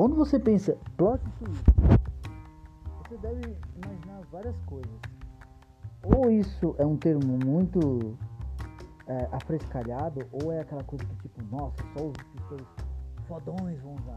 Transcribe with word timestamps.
Quando 0.00 0.16
você 0.16 0.38
pensa 0.38 0.78
plot 0.96 1.20
twist, 1.38 1.62
você 3.02 3.18
deve 3.18 3.54
imaginar 3.84 4.22
várias 4.32 4.56
coisas. 4.64 4.98
Ou 6.02 6.30
isso 6.30 6.74
é 6.78 6.86
um 6.86 6.96
termo 6.96 7.38
muito 7.44 8.16
é, 9.06 9.28
afrescalhado, 9.30 10.26
ou 10.42 10.50
é 10.52 10.60
aquela 10.60 10.82
coisa 10.84 11.04
que 11.04 11.28
tipo, 11.28 11.44
nossa, 11.54 11.76
só 11.94 12.06
os 12.06 13.26
fodões 13.28 13.78
vão 13.82 13.92
usar. 13.96 14.16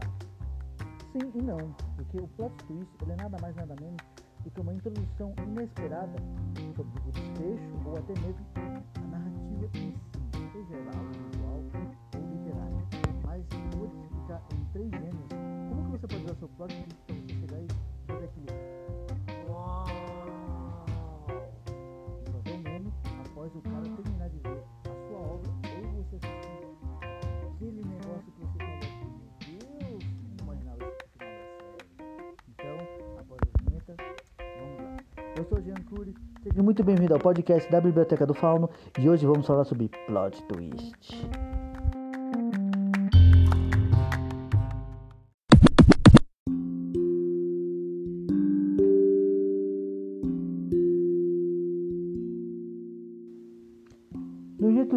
Sim 1.12 1.30
e 1.34 1.42
não, 1.42 1.58
porque 1.96 2.16
o 2.16 2.28
plot 2.28 2.54
twist 2.66 2.90
ele 3.02 3.12
é 3.12 3.16
nada 3.16 3.36
mais 3.42 3.54
nada 3.54 3.76
menos 3.78 3.98
do 4.42 4.50
que 4.50 4.60
uma 4.62 4.72
introdução 4.72 5.34
inesperada 5.46 6.16
sobre 6.74 6.98
o 6.98 7.12
desfecho 7.12 7.74
ou 7.84 7.98
até 7.98 8.14
mesmo 8.22 8.46
a 8.56 9.00
narrativa 9.10 9.68
em 9.74 9.92
si, 9.92 11.23
seu 16.44 16.48
para 16.56 16.66
você 16.66 17.34
chegar 17.34 17.58
e 17.58 17.68
fazer 18.06 18.24
aquilo. 18.24 18.46
Uau! 19.48 19.86
E 22.20 22.30
fazer 22.32 22.52
o 22.52 22.58
mesmo 22.58 22.92
após 23.24 23.54
o 23.54 23.60
cara 23.62 23.82
terminar 23.82 24.28
de 24.28 24.38
ver 24.40 24.62
a 24.84 24.94
sua 25.08 25.18
obra 25.18 25.50
ou 25.50 26.02
você 26.02 26.16
assistir 26.16 26.64
aquele 27.46 27.82
negócio 27.84 28.32
que 28.32 28.40
você 28.40 28.58
falou 28.58 28.78
assim, 28.78 29.08
meu 29.48 29.58
Deus, 29.88 30.04
não 30.38 30.44
imaginava 30.44 30.84
isso 30.84 30.98
série. 31.18 31.42
Então, 32.48 32.76
após 33.18 33.40
a 33.40 33.62
vinheta, 33.62 33.96
vamos 34.38 34.78
lá. 34.82 34.96
Eu 35.36 35.44
sou 35.44 35.58
o 35.58 35.62
Jean 35.62 35.82
Cury, 35.88 36.14
seja 36.42 36.62
muito 36.62 36.84
bem-vindo 36.84 37.14
ao 37.14 37.20
podcast 37.20 37.70
da 37.70 37.80
Biblioteca 37.80 38.26
do 38.26 38.34
Fauno 38.34 38.68
e 38.98 39.08
hoje 39.08 39.24
vamos 39.24 39.46
falar 39.46 39.64
sobre 39.64 39.88
plot 40.06 40.42
twist. 40.44 41.43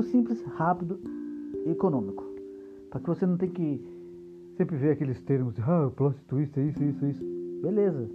Simples, 0.07 0.41
rápido 0.43 0.99
e 1.65 1.71
econômico. 1.71 2.23
Para 2.89 2.99
que 2.99 3.07
você 3.07 3.25
não 3.25 3.37
tenha 3.37 3.51
que 3.51 3.81
sempre 4.55 4.77
ver 4.77 4.91
aqueles 4.91 5.19
termos 5.21 5.53
de 5.53 5.61
ah, 5.61 5.91
plot 5.95 6.17
twist 6.27 6.57
é 6.59 6.63
isso, 6.63 6.83
isso, 6.83 7.05
isso. 7.05 7.23
Beleza. 7.61 8.09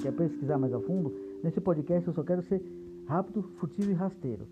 Quer 0.00 0.12
pesquisar 0.12 0.58
mais 0.58 0.72
a 0.72 0.80
fundo? 0.80 1.14
Nesse 1.42 1.60
podcast 1.60 2.06
eu 2.08 2.14
só 2.14 2.22
quero 2.22 2.42
ser 2.42 2.62
rápido, 3.06 3.42
furtivo 3.58 3.90
e 3.90 3.94
rasteiro. 3.94 4.46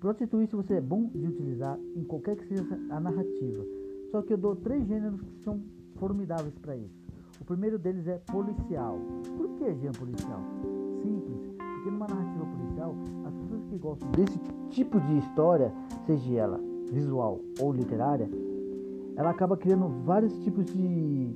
Plot 0.00 0.26
twist 0.26 0.54
você 0.54 0.74
é 0.74 0.80
bom 0.80 1.10
de 1.14 1.26
utilizar 1.26 1.78
em 1.96 2.04
qualquer 2.04 2.36
que 2.36 2.46
seja 2.46 2.64
a 2.90 3.00
narrativa. 3.00 3.64
Só 4.10 4.22
que 4.22 4.32
eu 4.32 4.38
dou 4.38 4.56
três 4.56 4.86
gêneros 4.86 5.20
que 5.20 5.42
são 5.44 5.60
formidáveis 5.96 6.56
para 6.58 6.76
isso. 6.76 6.98
O 7.40 7.44
primeiro 7.44 7.78
deles 7.78 8.06
é 8.06 8.18
policial. 8.30 8.98
Por 9.36 9.48
que 9.58 9.74
Jean 9.74 9.92
policial? 9.92 10.40
Simples, 11.02 11.54
porque 11.58 11.90
numa 11.90 12.06
narrativa 12.06 12.27
gostam 13.78 14.10
desse 14.12 14.38
tipo 14.70 15.00
de 15.00 15.18
história, 15.18 15.72
seja 16.06 16.34
ela 16.34 16.60
visual 16.92 17.40
ou 17.60 17.72
literária, 17.72 18.28
ela 19.16 19.30
acaba 19.30 19.56
criando 19.56 19.88
vários 20.04 20.32
tipos 20.44 20.64
de 20.66 21.28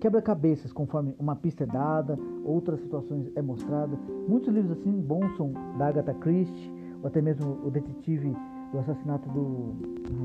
quebra-cabeças 0.00 0.72
conforme 0.72 1.14
uma 1.18 1.36
pista 1.36 1.64
é 1.64 1.66
dada, 1.66 2.18
outras 2.44 2.80
situações 2.80 3.30
é 3.34 3.42
mostrada. 3.42 3.98
Muitos 4.28 4.52
livros 4.52 4.78
assim 4.78 4.92
bons 4.92 5.36
são 5.36 5.52
da 5.78 5.88
Agatha 5.88 6.14
Christie, 6.14 6.72
ou 7.02 7.08
até 7.08 7.20
mesmo 7.20 7.58
o 7.64 7.70
detetive 7.70 8.34
do 8.72 8.78
assassinato 8.78 9.28
do. 9.30 9.74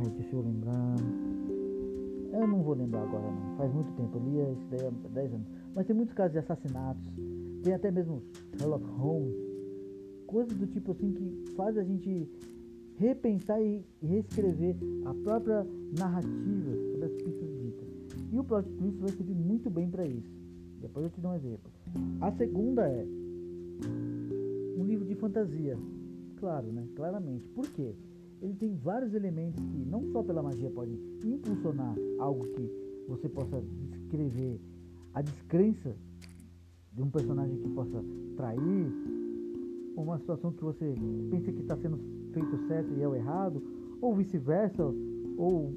Ai, 0.03 0.09
deixa 0.17 0.35
eu 0.35 0.41
lembrar. 0.41 0.95
Eu 2.33 2.47
não 2.47 2.63
vou 2.63 2.75
lembrar 2.75 3.01
agora 3.03 3.25
não. 3.25 3.57
Faz 3.57 3.73
muito 3.73 3.91
tempo, 3.93 4.17
eu 4.17 4.23
li 4.23 4.53
isso 4.53 4.67
daí 4.69 4.87
há 4.87 5.09
10 5.09 5.33
anos. 5.33 5.47
Mas 5.75 5.85
tem 5.85 5.95
muitos 5.95 6.13
casos 6.13 6.31
de 6.31 6.39
assassinatos. 6.39 7.03
Tem 7.61 7.73
até 7.73 7.91
mesmo 7.91 8.23
Sherlock 8.57 8.85
Holmes. 8.97 9.50
Coisas 10.31 10.57
do 10.57 10.65
tipo 10.65 10.93
assim 10.93 11.11
que 11.11 11.51
faz 11.57 11.77
a 11.77 11.83
gente 11.83 12.25
repensar 12.95 13.61
e 13.61 13.83
reescrever 14.01 14.77
a 15.03 15.13
própria 15.13 15.67
narrativa 15.99 16.71
sobre 16.89 17.05
as 17.05 17.13
pistas 17.15 17.49
ditas. 17.59 17.87
E 18.31 18.39
o 18.39 18.43
plot 18.45 18.69
twist 18.77 18.97
vai 18.97 19.09
servir 19.09 19.35
muito 19.35 19.69
bem 19.69 19.89
para 19.89 20.07
isso. 20.07 20.31
Depois 20.79 21.07
eu 21.07 21.11
te 21.11 21.19
dou 21.19 21.31
um 21.31 21.35
exemplo. 21.35 21.69
A 22.21 22.31
segunda 22.31 22.87
é 22.87 23.05
um 24.77 24.85
livro 24.85 25.05
de 25.05 25.15
fantasia. 25.15 25.77
Claro, 26.37 26.71
né? 26.71 26.87
Claramente. 26.95 27.49
Por 27.49 27.67
quê? 27.67 27.93
Ele 28.41 28.53
tem 28.53 28.73
vários 28.73 29.13
elementos 29.13 29.61
que 29.61 29.85
não 29.85 30.09
só 30.13 30.23
pela 30.23 30.41
magia 30.41 30.69
podem 30.69 30.97
impulsionar 31.25 31.93
algo 32.19 32.47
que 32.53 32.71
você 33.05 33.27
possa 33.27 33.61
descrever 33.89 34.61
a 35.13 35.21
descrença 35.21 35.93
de 36.93 37.01
um 37.01 37.09
personagem 37.09 37.57
que 37.57 37.69
possa 37.69 38.01
trair, 38.37 39.20
uma 39.95 40.17
situação 40.17 40.51
que 40.51 40.63
você 40.63 40.95
pensa 41.29 41.51
que 41.51 41.61
está 41.61 41.75
sendo 41.77 41.97
feito 42.33 42.57
certo 42.67 42.93
e 42.93 43.01
é 43.01 43.07
o 43.07 43.15
errado, 43.15 43.61
ou 44.01 44.15
vice-versa, 44.15 44.83
ou 45.37 45.73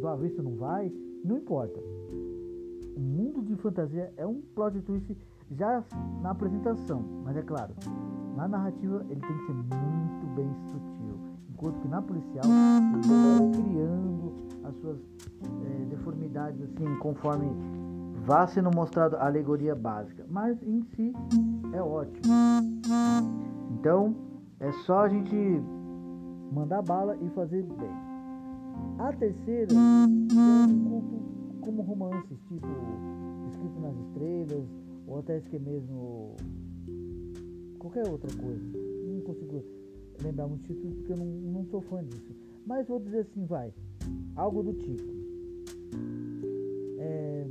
do 0.00 0.08
avesso 0.08 0.42
não 0.42 0.56
vai, 0.56 0.92
não 1.24 1.38
importa. 1.38 1.78
O 2.96 3.00
mundo 3.00 3.42
de 3.42 3.56
fantasia 3.56 4.12
é 4.16 4.26
um 4.26 4.40
plot 4.54 4.80
twist 4.82 5.16
já 5.50 5.84
na 6.22 6.30
apresentação, 6.30 7.02
mas 7.24 7.36
é 7.36 7.42
claro, 7.42 7.74
na 8.36 8.48
narrativa 8.48 9.04
ele 9.08 9.20
tem 9.20 9.36
que 9.36 9.46
ser 9.46 9.52
muito 9.52 10.26
bem 10.34 10.50
sutil, 10.66 11.18
enquanto 11.50 11.80
que 11.80 11.88
na 11.88 12.02
policial 12.02 12.44
ele 12.44 13.08
vai 13.08 13.62
criando 13.62 14.32
as 14.64 14.76
suas 14.76 14.98
é, 15.64 15.84
deformidades 15.90 16.62
assim 16.62 16.96
conforme 17.00 17.46
vá 18.24 18.46
sendo 18.46 18.70
mostrado 18.74 19.16
a 19.16 19.26
alegoria 19.26 19.74
básica, 19.74 20.24
mas 20.28 20.62
em 20.62 20.82
si 20.82 21.12
é 21.72 21.82
ótimo. 21.82 22.22
Então 23.82 24.14
é 24.60 24.70
só 24.86 25.00
a 25.00 25.08
gente 25.08 25.34
mandar 26.52 26.82
bala 26.82 27.18
e 27.20 27.28
fazer 27.30 27.64
bem. 27.64 27.90
A 29.00 29.12
terceira 29.12 29.72
é 29.72 30.88
conto 30.88 31.60
como 31.60 31.82
romances, 31.82 32.38
tipo 32.46 32.68
Escrito 33.48 33.80
nas 33.80 33.96
Estrelas, 34.06 34.68
ou 35.04 35.18
até 35.18 35.40
que 35.40 35.58
mesmo 35.58 36.36
qualquer 37.80 38.06
outra 38.08 38.30
coisa. 38.40 38.62
Não 39.04 39.20
consigo 39.22 39.64
lembrar 40.22 40.46
muito 40.46 40.64
título 40.64 40.94
porque 40.94 41.12
eu 41.14 41.16
não, 41.16 41.26
não 41.26 41.64
sou 41.64 41.80
fã 41.80 42.04
disso. 42.04 42.32
Mas 42.64 42.86
vou 42.86 43.00
dizer 43.00 43.22
assim, 43.22 43.44
vai. 43.46 43.74
Algo 44.36 44.62
do 44.62 44.74
tipo. 44.74 45.12
É... 47.00 47.46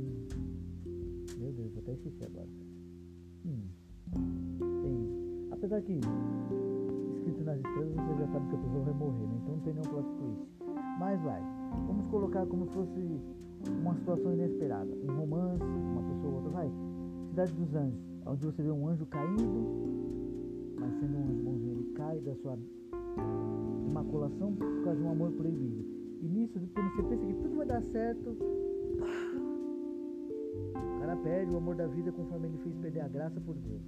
Meu 1.36 1.52
Deus, 1.52 1.76
até 1.76 1.92
esqueci 1.92 2.24
agora. 2.24 2.48
Hum. 3.44 4.41
Apesar 5.62 5.80
que 5.82 5.92
escrito 5.92 7.44
nas 7.44 7.56
estrelas 7.56 7.94
você 7.94 8.18
já 8.18 8.26
sabe 8.32 8.48
que 8.48 8.56
a 8.56 8.58
pessoa 8.58 8.82
vai 8.82 8.94
morrer, 8.94 9.26
né? 9.28 9.38
Então 9.40 9.54
não 9.54 9.62
tem 9.62 9.72
nenhum 9.72 9.88
plot 9.90 10.08
twist. 10.18 10.42
Mas 10.98 11.22
vai. 11.22 11.40
Vamos 11.86 12.06
colocar 12.10 12.44
como 12.46 12.66
se 12.66 12.72
fosse 12.72 13.20
uma 13.80 13.94
situação 13.94 14.32
inesperada. 14.32 14.90
Um 15.08 15.20
romance, 15.20 15.62
uma 15.62 16.02
pessoa 16.02 16.30
ou 16.30 16.34
outra. 16.34 16.50
Vai. 16.50 16.68
Cidade 17.28 17.52
dos 17.52 17.74
Anjos, 17.76 18.00
onde 18.26 18.44
você 18.44 18.60
vê 18.60 18.72
um 18.72 18.88
anjo 18.88 19.06
caindo, 19.06 20.74
mas 20.80 20.98
sendo 20.98 21.16
um 21.16 21.30
anjo 21.30 21.42
bonzinho, 21.44 21.72
ele 21.78 21.92
cai 21.94 22.18
da 22.18 22.34
sua 22.34 22.58
imaculação 23.86 24.56
por 24.56 24.82
causa 24.82 24.98
de 24.98 25.06
um 25.06 25.12
amor 25.12 25.30
proibido. 25.30 25.84
E 26.22 26.26
nisso, 26.26 26.58
quando 26.74 26.90
você 26.90 27.02
pensa 27.04 27.24
que 27.24 27.34
tudo 27.34 27.56
vai 27.58 27.66
dar 27.66 27.82
certo, 27.82 28.36
o 30.74 30.98
cara 30.98 31.14
perde 31.18 31.52
o 31.54 31.56
amor 31.56 31.76
da 31.76 31.86
vida 31.86 32.10
conforme 32.10 32.48
ele 32.48 32.58
fez 32.64 32.74
perder 32.78 33.02
a 33.02 33.08
graça 33.08 33.40
por 33.40 33.54
Deus. 33.54 33.80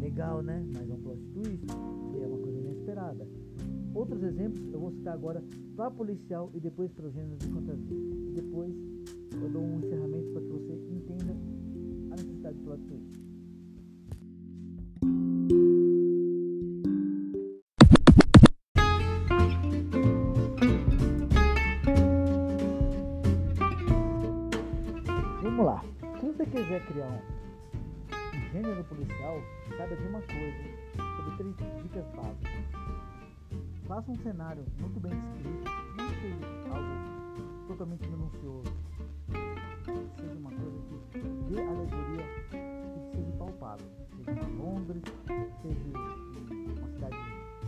Legal, 0.00 0.42
né? 0.42 0.64
Mas 0.74 0.90
é 0.90 0.94
um 0.94 1.00
plot 1.00 1.20
twist, 1.32 1.66
é 2.22 2.26
uma 2.26 2.38
coisa 2.38 2.58
inesperada. 2.58 3.26
Outros 3.94 4.22
exemplos 4.22 4.72
eu 4.72 4.80
vou 4.80 4.92
citar 4.92 5.14
agora 5.14 5.42
para 5.76 5.90
policial 5.90 6.50
e 6.54 6.60
depois 6.60 6.92
para 6.92 7.06
o 7.06 7.10
gênero 7.10 7.36
de 7.36 7.48
fantasia. 7.48 7.96
E 7.96 8.32
depois 8.34 8.74
eu 9.32 9.48
dou 9.50 9.62
um 9.62 9.78
encerramento 9.78 10.30
para 10.32 10.42
que 10.42 10.48
você 10.48 10.72
entenda 10.90 11.36
a 12.10 12.16
necessidade 12.16 12.58
de 12.58 12.64
plot 12.64 12.82
twist. 12.84 13.20
Vamos 25.42 25.66
lá. 25.66 25.84
Se 26.20 26.26
você 26.26 26.46
quiser 26.46 26.86
criar 26.86 27.08
um 27.08 27.39
gênero 28.52 28.82
policial, 28.84 29.40
saiba 29.76 29.96
de 29.96 30.08
uma 30.08 30.20
coisa, 30.22 30.64
sobre 31.16 31.54
três 31.54 31.82
dicas 31.82 32.04
básicas. 32.16 32.64
Faça 33.86 34.10
um 34.10 34.16
cenário 34.16 34.64
muito 34.80 35.00
bem 35.00 35.12
descrito, 35.12 35.70
não 35.96 36.08
seja 36.08 36.74
algo 36.74 37.66
totalmente 37.68 38.08
minucioso. 38.08 38.72
Seja 40.16 40.38
uma 40.38 40.50
coisa 40.50 40.78
que 41.12 41.18
dê 41.48 41.60
alegoria 41.60 42.24
e 42.24 43.10
que 43.10 43.16
seja 43.16 43.32
palpável. 43.38 43.86
Seja 44.24 44.40
em 44.40 44.56
Londres, 44.56 45.02
seja 45.62 45.98
uma 46.78 46.88
cidade 46.92 47.16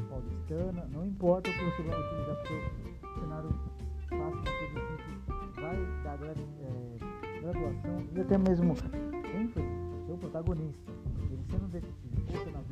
paulistana, 0.09 0.89
não 0.93 1.07
importa 1.07 1.51
o 1.51 1.53
que 1.53 1.65
você 1.65 1.83
vai 1.83 2.01
utilizar 2.01 2.37
para 2.37 2.43
o 2.43 2.47
seu 2.47 3.21
cenário, 3.21 3.51
faça 4.09 4.25
uma 4.25 4.43
coisa 4.43 4.79
assim 4.95 5.53
que 5.53 5.61
vai 5.61 5.77
dar 6.05 6.19
é, 6.27 7.41
graduação 7.41 8.07
e 8.15 8.21
até 8.21 8.39
mesmo 8.39 8.75
protagonista. 10.33 10.93
Ele 11.31 11.45
sendo 11.51 11.67
detetive 11.69 12.23
vítima 12.27 12.65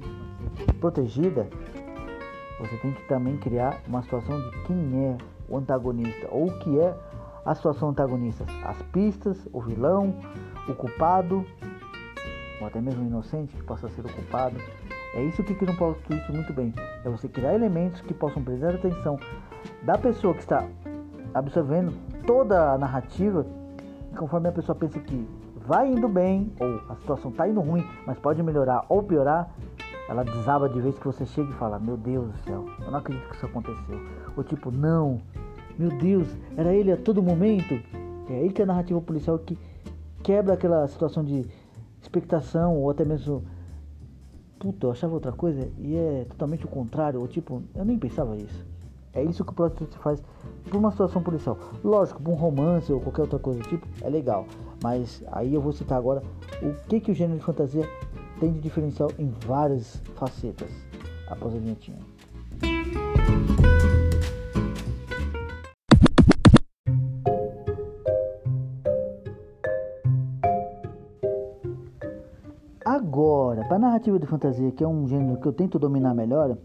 protegida, 0.80 1.46
você 2.58 2.76
tem 2.78 2.92
que 2.92 3.06
também 3.06 3.36
criar 3.36 3.82
uma 3.86 4.02
situação 4.02 4.40
de 4.40 4.62
quem 4.64 5.04
é 5.04 5.18
o 5.48 5.58
antagonista 5.58 6.28
ou 6.30 6.48
o 6.48 6.58
que 6.58 6.78
é 6.78 6.96
a 7.44 7.54
situação 7.54 7.90
antagonista. 7.90 8.44
As 8.64 8.80
pistas, 8.82 9.46
o 9.52 9.60
vilão, 9.60 10.14
o 10.68 10.74
culpado, 10.74 11.44
ou 12.60 12.66
até 12.66 12.80
mesmo 12.80 13.02
o 13.02 13.06
inocente 13.06 13.54
que 13.54 13.62
possa 13.62 13.88
ser 13.90 14.04
o 14.04 14.12
culpado. 14.12 14.56
É 15.14 15.22
isso 15.22 15.42
que 15.42 15.54
cria 15.54 15.72
um 15.72 15.76
plot 15.76 16.00
twist 16.02 16.32
muito 16.32 16.52
bem. 16.52 16.72
É 17.04 17.08
você 17.08 17.28
criar 17.28 17.54
elementos 17.54 18.00
que 18.02 18.14
possam 18.14 18.42
prestar 18.42 18.74
atenção 18.74 19.18
da 19.82 19.98
pessoa 19.98 20.34
que 20.34 20.40
está 20.40 20.66
absorvendo 21.34 21.92
toda 22.26 22.72
a 22.72 22.78
narrativa. 22.78 23.44
Conforme 24.16 24.48
a 24.48 24.52
pessoa 24.52 24.76
pensa 24.76 25.00
que 25.00 25.26
vai 25.70 25.88
indo 25.88 26.08
bem, 26.08 26.52
ou 26.58 26.80
a 26.88 26.96
situação 26.96 27.30
está 27.30 27.46
indo 27.46 27.60
ruim, 27.60 27.86
mas 28.04 28.18
pode 28.18 28.42
melhorar 28.42 28.84
ou 28.88 29.04
piorar, 29.04 29.54
ela 30.08 30.24
desaba 30.24 30.68
de 30.68 30.80
vez 30.80 30.98
que 30.98 31.06
você 31.06 31.24
chega 31.24 31.48
e 31.48 31.54
fala: 31.54 31.78
Meu 31.78 31.96
Deus 31.96 32.26
do 32.26 32.38
céu, 32.38 32.66
eu 32.80 32.90
não 32.90 32.98
acredito 32.98 33.28
que 33.28 33.36
isso 33.36 33.46
aconteceu. 33.46 34.00
Ou 34.36 34.42
tipo, 34.42 34.72
não, 34.72 35.20
meu 35.78 35.90
Deus, 35.90 36.26
era 36.56 36.74
ele 36.74 36.90
a 36.90 36.96
todo 36.96 37.22
momento. 37.22 37.80
É 38.28 38.40
aí 38.40 38.52
que 38.52 38.60
a 38.60 38.66
narrativa 38.66 39.00
policial 39.00 39.38
que 39.38 39.56
quebra 40.24 40.54
aquela 40.54 40.88
situação 40.88 41.22
de 41.22 41.46
expectação 42.02 42.76
ou 42.76 42.90
até 42.90 43.04
mesmo 43.04 43.44
puta, 44.58 44.88
eu 44.88 44.90
achava 44.90 45.14
outra 45.14 45.30
coisa 45.30 45.70
e 45.78 45.94
é 45.94 46.26
totalmente 46.28 46.64
o 46.64 46.68
contrário, 46.68 47.20
ou 47.20 47.28
tipo, 47.28 47.62
eu 47.76 47.84
nem 47.84 47.96
pensava 47.96 48.36
isso. 48.36 48.66
É 49.12 49.22
isso 49.24 49.44
que 49.44 49.50
o 49.50 49.54
plot 49.54 49.74
twist 49.74 49.98
faz 49.98 50.22
por 50.68 50.76
uma 50.76 50.90
situação 50.92 51.22
policial. 51.22 51.58
Lógico, 51.82 52.22
por 52.22 52.30
um 52.30 52.34
romance 52.34 52.92
ou 52.92 53.00
qualquer 53.00 53.22
outra 53.22 53.38
coisa 53.38 53.58
do 53.58 53.68
tipo, 53.68 53.86
é 54.02 54.08
legal. 54.08 54.46
Mas 54.82 55.22
aí 55.32 55.52
eu 55.52 55.60
vou 55.60 55.72
citar 55.72 55.98
agora 55.98 56.22
o 56.62 56.72
que, 56.88 57.00
que 57.00 57.10
o 57.10 57.14
gênero 57.14 57.38
de 57.38 57.44
fantasia 57.44 57.88
tem 58.38 58.52
de 58.52 58.60
diferencial 58.60 59.10
em 59.18 59.28
várias 59.46 60.00
facetas. 60.14 60.70
Após 61.28 61.54
a 61.54 61.58
vinhetinha. 61.58 61.98
Agora, 72.84 73.64
para 73.64 73.78
narrativa 73.78 74.18
de 74.18 74.26
fantasia, 74.26 74.70
que 74.72 74.82
é 74.82 74.88
um 74.88 75.06
gênero 75.06 75.40
que 75.40 75.46
eu 75.46 75.52
tento 75.52 75.78
dominar 75.78 76.14
melhor, 76.14 76.56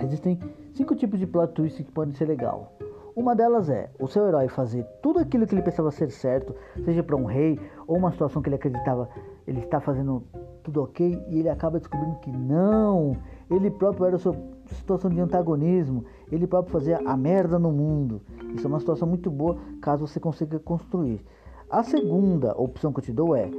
existem 0.00 0.38
cinco 0.74 0.94
tipos 0.94 1.18
de 1.18 1.26
plot 1.26 1.52
twist 1.52 1.82
que 1.82 1.92
podem 1.92 2.14
ser 2.14 2.26
legal. 2.26 2.72
Uma 3.14 3.36
delas 3.36 3.68
é 3.68 3.90
o 4.00 4.08
seu 4.08 4.26
herói 4.26 4.48
fazer 4.48 4.86
tudo 5.02 5.18
aquilo 5.18 5.46
que 5.46 5.54
ele 5.54 5.62
pensava 5.62 5.90
ser 5.90 6.10
certo, 6.10 6.54
seja 6.82 7.02
para 7.02 7.14
um 7.14 7.24
rei 7.24 7.60
ou 7.86 7.98
uma 7.98 8.10
situação 8.10 8.40
que 8.40 8.48
ele 8.48 8.56
acreditava 8.56 9.08
ele 9.46 9.60
está 9.60 9.80
fazendo 9.80 10.22
tudo 10.62 10.82
ok 10.82 11.20
e 11.28 11.38
ele 11.38 11.48
acaba 11.48 11.78
descobrindo 11.78 12.16
que 12.20 12.30
não, 12.30 13.16
ele 13.50 13.70
próprio 13.70 14.06
era 14.06 14.18
sua 14.18 14.36
situação 14.66 15.10
de 15.10 15.20
antagonismo, 15.20 16.04
ele 16.30 16.46
próprio 16.46 16.72
fazia 16.72 17.00
a 17.04 17.16
merda 17.16 17.58
no 17.58 17.72
mundo. 17.72 18.22
Isso 18.54 18.66
é 18.66 18.68
uma 18.68 18.80
situação 18.80 19.08
muito 19.08 19.30
boa 19.30 19.58
caso 19.80 20.06
você 20.06 20.20
consiga 20.20 20.58
construir. 20.58 21.24
A 21.68 21.82
segunda 21.82 22.52
opção 22.52 22.92
que 22.92 23.00
eu 23.00 23.04
te 23.04 23.12
dou 23.12 23.34
é, 23.34 23.50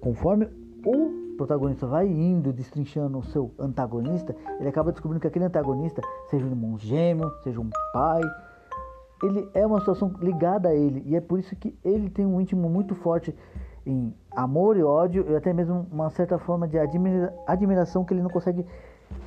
conforme 0.00 0.48
o 0.84 1.21
protagonista 1.46 1.86
vai 1.86 2.06
indo 2.06 2.52
destrinchando 2.52 3.18
o 3.18 3.24
seu 3.24 3.52
antagonista, 3.58 4.34
ele 4.58 4.68
acaba 4.68 4.92
descobrindo 4.92 5.20
que 5.20 5.26
aquele 5.26 5.44
antagonista, 5.44 6.00
seja 6.30 6.44
um 6.44 6.48
irmão 6.48 6.78
gêmeo, 6.78 7.30
seja 7.42 7.60
um 7.60 7.70
pai, 7.92 8.20
ele 9.22 9.48
é 9.54 9.66
uma 9.66 9.80
situação 9.80 10.12
ligada 10.20 10.68
a 10.68 10.74
ele 10.74 11.02
e 11.06 11.16
é 11.16 11.20
por 11.20 11.38
isso 11.38 11.54
que 11.56 11.76
ele 11.84 12.10
tem 12.10 12.26
um 12.26 12.40
íntimo 12.40 12.68
muito 12.68 12.94
forte 12.94 13.34
em 13.84 14.14
amor 14.30 14.76
e 14.76 14.82
ódio 14.82 15.24
e 15.28 15.34
até 15.34 15.52
mesmo 15.52 15.86
uma 15.90 16.10
certa 16.10 16.38
forma 16.38 16.68
de 16.68 16.78
admira 16.78 17.34
admiração 17.46 18.04
que 18.04 18.14
ele 18.14 18.22
não 18.22 18.30
consegue 18.30 18.64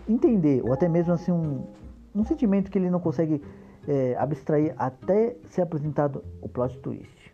entender 0.07 0.61
ou 0.63 0.73
até 0.73 0.87
mesmo 0.87 1.13
assim 1.13 1.31
um, 1.31 1.65
um 2.13 2.23
sentimento 2.23 2.71
que 2.71 2.77
ele 2.77 2.89
não 2.89 2.99
consegue 2.99 3.41
é, 3.87 4.15
abstrair 4.17 4.73
até 4.77 5.35
ser 5.49 5.61
apresentado 5.61 6.23
o 6.41 6.47
plot 6.47 6.77
twist. 6.79 7.33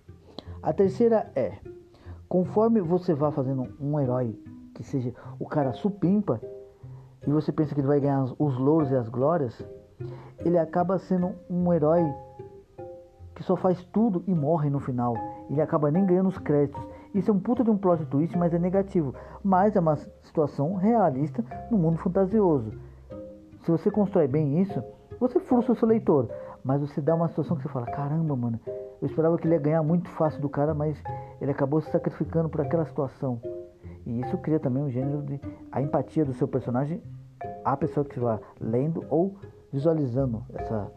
A 0.62 0.74
terceira 0.74 1.32
é 1.36 1.54
conforme 2.28 2.82
você 2.82 3.14
vá 3.14 3.32
fazendo 3.32 3.68
um 3.80 4.00
herói 4.00 4.38
que 4.74 4.84
seja 4.84 5.14
o 5.40 5.48
cara 5.48 5.74
supimpa 5.74 6.40
e 7.26 7.30
você 7.30 7.52
pensa 7.52 7.76
que 7.76 7.82
ele 7.82 7.88
vai 7.88 8.00
ganhar 8.00 8.24
os 8.40 8.58
louros 8.58 8.90
e 8.90 8.96
as 8.96 9.08
glórias, 9.08 9.64
ele 10.40 10.58
acaba 10.58 10.98
sendo 10.98 11.34
um 11.48 11.72
herói 11.72 12.04
que 13.36 13.44
só 13.44 13.56
faz 13.56 13.84
tudo 13.86 14.24
e 14.26 14.34
morre 14.34 14.70
no 14.70 14.80
final. 14.80 15.16
Ele 15.50 15.62
acaba 15.62 15.92
nem 15.92 16.06
ganhando 16.06 16.30
os 16.30 16.40
créditos. 16.40 16.84
Isso 17.14 17.30
é 17.30 17.34
um 17.34 17.40
puta 17.40 17.64
de 17.64 17.70
um 17.70 17.78
plot 17.78 18.06
twist, 18.08 18.36
mas 18.38 18.54
é 18.54 18.60
negativo. 18.60 19.14
Mas 19.44 19.76
é 19.76 19.80
uma 19.80 19.98
situação 20.24 20.76
realista 20.76 21.44
no 21.70 21.78
mundo 21.78 22.00
fantasioso. 22.00 22.72
Se 23.64 23.70
você 23.70 23.92
constrói 23.92 24.28
bem 24.28 24.60
isso, 24.60 24.84
você 25.20 25.40
frustra 25.40 25.74
o 25.74 25.76
seu 25.76 25.88
leitor. 25.88 26.28
Mas 26.64 26.82
você 26.82 27.02
dá 27.02 27.14
uma 27.14 27.28
situação 27.28 27.56
que 27.56 27.64
você 27.64 27.70
fala: 27.70 27.86
caramba, 27.86 28.36
mano, 28.36 28.60
eu 29.02 29.06
esperava 29.06 29.38
que 29.38 29.46
ele 29.46 29.54
ia 29.54 29.62
ganhar 29.62 29.84
muito 29.84 30.10
fácil 30.10 30.42
do 30.42 30.50
cara, 30.50 30.74
mas 30.74 31.02
ele 31.40 31.52
acabou 31.52 31.82
se 31.82 31.92
sacrificando 31.92 32.50
por 32.50 32.62
aquela 32.62 32.86
situação. 32.86 33.40
E 34.12 34.20
isso 34.20 34.38
cria 34.40 34.60
também 34.60 34.84
um 34.84 34.90
gênero 34.90 35.22
de 35.22 35.40
a 35.72 35.82
empatia 35.82 36.26
do 36.26 36.34
seu 36.34 36.46
personagem 36.46 37.02
à 37.64 37.78
pessoa 37.78 38.06
que 38.06 38.20
está 38.20 38.42
lendo 38.60 39.06
ou 39.10 39.38
visualizando 39.72 40.44
essa 40.54 40.92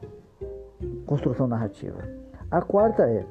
construção 1.07 1.47
narrativa. 1.47 1.99
A 2.51 2.61
quarta 2.61 3.09
é 3.09 3.25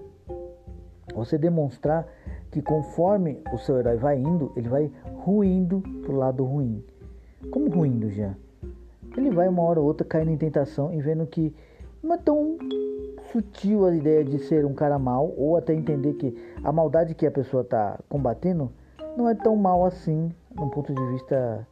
você 1.14 1.38
demonstrar 1.38 2.08
que 2.50 2.62
conforme 2.62 3.44
o 3.54 3.58
seu 3.58 3.78
herói 3.78 3.98
vai 3.98 4.18
indo, 4.18 4.54
ele 4.56 4.70
vai 4.70 4.90
ruindo 5.16 5.82
pro 6.02 6.16
lado 6.16 6.46
ruim. 6.46 6.82
Como 7.52 7.70
ruindo 7.70 8.10
já? 8.10 8.34
Ele 9.18 9.32
vai 9.32 9.50
uma 9.50 9.64
hora 9.64 9.82
ou 9.82 9.86
outra 9.86 10.08
caindo 10.08 10.32
em 10.32 10.38
tentação 10.38 10.94
e 10.94 11.02
vendo 11.02 11.28
que 11.28 11.54
não 12.02 12.16
é 12.16 12.18
tão 12.18 12.58
sutil 13.34 13.86
a 13.86 13.94
ideia 13.94 14.24
de 14.24 14.40
ser 14.40 14.66
um 14.66 14.74
cara 14.74 14.98
mal 14.98 15.34
ou 15.36 15.58
até 15.58 15.74
entender 15.74 16.14
que 16.14 16.34
a 16.64 16.72
maldade 16.72 17.14
que 17.14 17.28
a 17.28 17.32
pessoa 17.32 17.64
está 17.64 18.00
combatendo 18.08 18.72
não 19.16 19.30
é 19.30 19.36
tão 19.36 19.56
mal 19.56 19.86
assim, 19.86 20.32
num 20.56 20.70
ponto 20.70 20.94
de 20.94 21.06
vista 21.12 21.68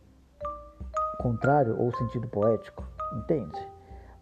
contrário 1.20 1.80
ou 1.80 1.94
sentido 1.96 2.28
poético, 2.28 2.84
entende? 3.18 3.60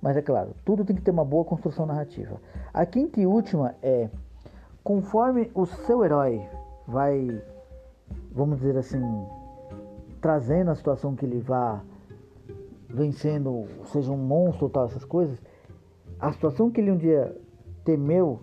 Mas 0.01 0.15
é 0.15 0.21
claro, 0.21 0.55
tudo 0.63 0.85
tem 0.85 0.95
que 0.95 1.01
ter 1.01 1.11
uma 1.11 1.25
boa 1.25 1.43
construção 1.43 1.85
narrativa. 1.85 2.39
A 2.73 2.85
quinta 2.85 3.19
e 3.19 3.25
última 3.25 3.75
é 3.81 4.09
conforme 4.83 5.51
o 5.53 5.65
seu 5.65 6.03
herói 6.03 6.41
vai, 6.87 7.41
vamos 8.31 8.59
dizer 8.59 8.77
assim, 8.77 9.01
trazendo 10.21 10.71
a 10.71 10.75
situação 10.75 11.15
que 11.15 11.25
ele 11.25 11.39
vá 11.39 11.81
vencendo, 12.89 13.65
seja 13.85 14.11
um 14.11 14.17
monstro 14.17 14.65
ou 14.65 14.69
tal, 14.69 14.85
essas 14.85 15.05
coisas, 15.05 15.39
a 16.19 16.31
situação 16.31 16.71
que 16.71 16.81
ele 16.81 16.91
um 16.91 16.97
dia 16.97 17.35
temeu 17.83 18.41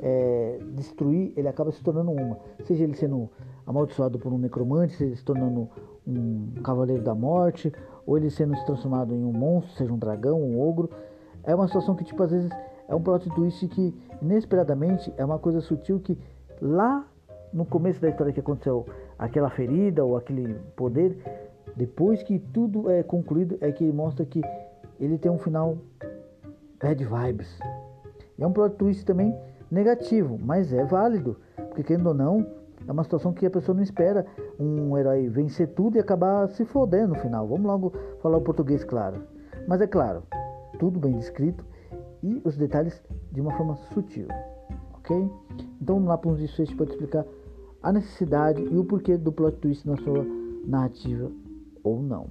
é, 0.00 0.58
destruir, 0.72 1.32
ele 1.36 1.48
acaba 1.48 1.70
se 1.70 1.82
tornando 1.82 2.10
uma. 2.10 2.38
Seja 2.64 2.84
ele 2.84 2.94
sendo 2.94 3.30
amaldiçoado 3.66 4.18
por 4.18 4.32
um 4.32 4.38
necromante, 4.38 4.96
se 4.96 5.24
tornando 5.24 5.68
um 6.06 6.52
cavaleiro 6.62 7.02
da 7.02 7.14
morte, 7.14 7.72
ou 8.06 8.16
ele 8.16 8.30
sendo 8.30 8.56
se 8.56 8.64
transformado 8.66 9.14
em 9.14 9.24
um 9.24 9.32
monstro, 9.32 9.74
seja 9.76 9.92
um 9.92 9.98
dragão, 9.98 10.40
um 10.40 10.60
ogro. 10.60 10.90
É 11.42 11.54
uma 11.54 11.66
situação 11.66 11.94
que, 11.94 12.04
tipo, 12.04 12.22
às 12.22 12.30
vezes 12.30 12.50
é 12.88 12.94
um 12.94 13.02
plot 13.02 13.28
twist 13.30 13.66
que, 13.68 13.94
inesperadamente, 14.20 15.12
é 15.16 15.24
uma 15.24 15.38
coisa 15.38 15.60
sutil 15.60 16.00
que 16.00 16.18
lá 16.60 17.06
no 17.52 17.64
começo 17.64 18.00
da 18.00 18.08
história 18.08 18.32
que 18.32 18.40
aconteceu 18.40 18.84
aquela 19.18 19.48
ferida 19.48 20.04
ou 20.04 20.16
aquele 20.16 20.54
poder, 20.76 21.16
depois 21.76 22.22
que 22.22 22.38
tudo 22.38 22.90
é 22.90 23.02
concluído, 23.02 23.56
é 23.60 23.70
que 23.72 23.84
ele 23.84 23.92
mostra 23.92 24.24
que 24.24 24.42
ele 25.00 25.18
tem 25.18 25.30
um 25.30 25.38
final 25.38 25.78
bad 26.80 27.02
vibes. 27.02 27.58
É 28.38 28.46
um 28.46 28.52
plot 28.52 28.76
twist 28.76 29.04
também 29.04 29.34
negativo, 29.70 30.38
mas 30.42 30.72
é 30.72 30.84
válido, 30.84 31.36
porque 31.56 31.82
querendo 31.82 32.08
ou 32.08 32.14
não, 32.14 32.46
é 32.86 32.92
uma 32.92 33.04
situação 33.04 33.32
que 33.32 33.46
a 33.46 33.50
pessoa 33.50 33.74
não 33.74 33.82
espera 33.82 34.26
um 34.58 34.96
herói 34.96 35.28
vencer 35.28 35.68
tudo 35.68 35.96
e 35.96 36.00
acabar 36.00 36.48
se 36.48 36.64
fodendo 36.64 37.14
no 37.14 37.20
final. 37.20 37.46
Vamos 37.46 37.66
logo 37.66 37.92
falar 38.20 38.38
o 38.38 38.42
português 38.42 38.84
claro. 38.84 39.22
Mas 39.66 39.80
é 39.80 39.86
claro, 39.86 40.22
tudo 40.78 40.98
bem 40.98 41.12
descrito 41.12 41.64
e 42.22 42.40
os 42.44 42.56
detalhes 42.56 43.02
de 43.32 43.40
uma 43.40 43.52
forma 43.56 43.76
sutil, 43.92 44.28
ok? 44.94 45.16
Então 45.80 45.96
vamos 45.96 46.08
lá 46.08 46.18
para 46.18 46.30
uns 46.30 46.38
desfechos 46.38 46.74
para 46.74 46.86
te 46.86 46.92
explicar 46.92 47.24
a 47.82 47.92
necessidade 47.92 48.62
e 48.62 48.76
o 48.76 48.84
porquê 48.84 49.16
do 49.16 49.32
plot 49.32 49.58
twist 49.58 49.86
na 49.86 49.96
sua 49.96 50.24
narrativa 50.66 51.30
ou 51.82 52.02
não. 52.02 52.28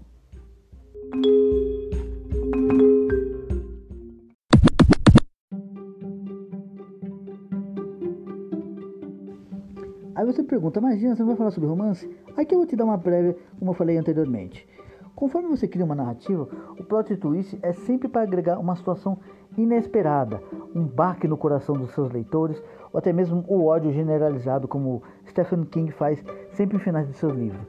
Aí 10.23 10.31
você 10.31 10.41
pergunta, 10.41 10.79
Jean, 10.95 11.13
você 11.13 11.21
não 11.21 11.27
vai 11.27 11.35
falar 11.35 11.51
sobre 11.51 11.67
romance? 11.67 12.09
Aqui 12.37 12.55
eu 12.55 12.59
vou 12.59 12.65
te 12.65 12.77
dar 12.77 12.85
uma 12.85 12.97
prévia, 12.97 13.35
como 13.59 13.71
eu 13.71 13.75
falei 13.75 13.97
anteriormente. 13.97 14.65
Conforme 15.13 15.49
você 15.49 15.67
cria 15.67 15.83
uma 15.83 15.95
narrativa, 15.95 16.47
o 16.79 16.81
plot 16.85 17.13
twist 17.17 17.59
é 17.61 17.73
sempre 17.73 18.07
para 18.07 18.21
agregar 18.21 18.57
uma 18.57 18.73
situação 18.73 19.17
inesperada, 19.57 20.41
um 20.73 20.85
baque 20.85 21.27
no 21.27 21.35
coração 21.35 21.75
dos 21.75 21.91
seus 21.91 22.09
leitores, 22.09 22.63
ou 22.93 22.99
até 22.99 23.11
mesmo 23.11 23.43
o 23.49 23.65
ódio 23.65 23.91
generalizado, 23.91 24.65
como 24.65 25.03
Stephen 25.27 25.65
King 25.65 25.91
faz 25.91 26.23
sempre 26.51 26.77
em 26.77 26.79
finais 26.79 27.05
de 27.05 27.17
seus 27.17 27.33
livros. 27.33 27.67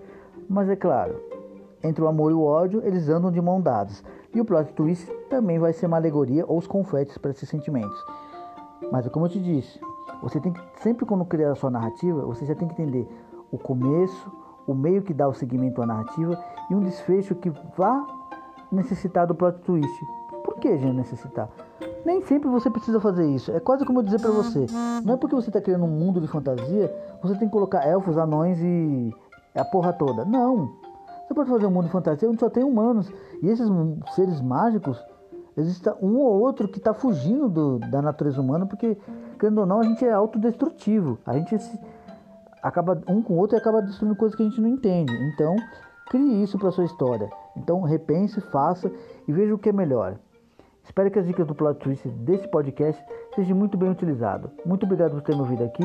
Mas 0.49 0.69
é 0.69 0.77
claro, 0.77 1.21
entre 1.83 2.05
o 2.05 2.07
amor 2.07 2.31
e 2.31 2.35
o 2.35 2.43
ódio, 2.45 2.83
eles 2.85 3.09
andam 3.09 3.33
de 3.33 3.41
mão 3.41 3.61
dadas. 3.61 4.05
E 4.33 4.41
o 4.41 4.45
plot 4.45 4.73
twist 4.75 5.13
também 5.29 5.59
vai 5.59 5.73
ser 5.73 5.87
uma 5.87 5.97
alegoria 5.97 6.45
ou 6.47 6.57
os 6.57 6.69
confetes 6.69 7.19
para 7.19 7.33
esses 7.33 7.49
sentimentos. 7.49 8.01
Mas 8.93 9.09
como 9.09 9.27
eu 9.27 9.31
te 9.31 9.41
disse, 9.41 9.81
você 10.23 10.41
tem 10.41 10.53
que 10.53 10.61
sempre 10.81 11.05
quando 11.05 11.25
criar 11.25 11.53
a 11.53 11.55
sua 11.55 11.71
narrativa, 11.71 12.25
você 12.25 12.45
já 12.47 12.55
tem 12.55 12.69
que 12.69 12.75
entender 12.75 13.09
o 13.51 13.59
começo, 13.59 14.33
o 14.67 14.75
meio 14.75 15.03
que 15.03 15.13
dá 15.13 15.29
o 15.29 15.35
segmento 15.35 15.83
à 15.83 15.87
narrativa 15.87 16.39
e 16.71 16.75
um 16.75 16.81
desfecho 16.81 17.35
que 17.35 17.51
vá 17.77 18.07
necessitar 18.73 19.27
do 19.27 19.35
plot 19.35 19.59
twist. 19.61 20.07
Por 20.45 20.57
que, 20.57 20.77
gente, 20.79 20.95
necessitar? 20.95 21.49
Nem 22.05 22.21
sempre 22.23 22.49
você 22.49 22.69
precisa 22.69 23.01
fazer 23.01 23.27
isso. 23.27 23.51
É 23.53 23.61
quase 23.61 23.85
como 23.85 24.01
eu 24.01 24.03
dizer 24.03 24.21
para 24.21 24.31
você. 24.31 24.67
Não 25.05 25.15
é 25.15 25.17
porque 25.17 25.35
você 25.35 25.49
está 25.49 25.61
criando 25.61 25.85
um 25.85 25.89
mundo 25.89 26.21
de 26.21 26.27
fantasia, 26.27 26.95
você 27.23 27.35
tem 27.37 27.49
que 27.49 27.53
colocar 27.53 27.87
elfos, 27.87 28.19
anões 28.19 28.59
e 28.61 29.11
a 29.55 29.65
porra 29.65 29.93
toda. 29.93 30.25
Não. 30.25 30.73
Você 31.27 31.35
pode 31.35 31.49
fazer 31.49 31.67
um 31.67 31.71
mundo 31.71 31.87
de 31.87 31.91
fantasia 31.91 32.29
onde 32.29 32.41
só 32.41 32.51
tem 32.51 32.63
humanos. 32.63 33.11
E 33.43 33.49
esses 33.49 33.67
seres 34.15 34.41
mágicos, 34.43 35.03
existe 35.57 35.89
um 36.03 36.17
ou 36.19 36.41
outro 36.41 36.69
que 36.69 36.79
está 36.79 36.93
fugindo 36.93 37.49
do, 37.49 37.79
da 37.79 38.03
natureza 38.03 38.41
humana, 38.41 38.67
porque, 38.67 38.99
querendo 39.35 39.59
ou 39.59 39.67
não, 39.67 39.81
a 39.81 39.85
gente 39.85 40.05
é 40.05 40.13
autodestrutivo. 40.13 41.19
A 41.27 41.35
gente 41.35 41.57
acaba 42.63 43.01
um 43.09 43.21
com 43.23 43.35
o 43.35 43.37
outro 43.37 43.57
e 43.57 43.59
acaba 43.59 43.83
destruindo 43.83 44.17
coisas 44.17 44.37
que 44.37 44.43
a 44.43 44.49
gente 44.49 44.61
não 44.61 44.69
entende. 44.69 45.13
Então, 45.33 45.55
crie 46.09 46.43
isso 46.43 46.59
para 46.59 46.71
sua 46.71 46.85
história. 46.85 47.29
Então, 47.57 47.83
repense, 47.83 48.41
faça 48.41 48.91
e 49.29 49.33
veja 49.33 49.55
o 49.55 49.59
que 49.59 49.69
é 49.69 49.73
melhor. 49.73 50.17
Espero 50.83 51.11
que 51.11 51.19
as 51.19 51.27
dicas 51.27 51.47
do 51.47 51.55
plot 51.55 51.79
twist 51.81 52.09
desse 52.09 52.47
podcast 52.49 53.03
sejam 53.35 53.57
muito 53.57 53.77
bem 53.77 53.91
utilizadas. 53.91 54.51
Muito 54.65 54.85
obrigado 54.85 55.13
por 55.13 55.23
ter 55.23 55.35
me 55.35 55.41
ouvido 55.41 55.65
aqui. 55.65 55.85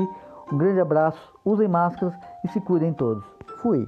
Um 0.52 0.58
grande 0.58 0.80
abraço, 0.80 1.22
usem 1.46 1.68
máscaras 1.68 2.14
e 2.44 2.48
se 2.50 2.60
cuidem 2.60 2.94
todos. 2.94 3.24
Fui! 3.62 3.88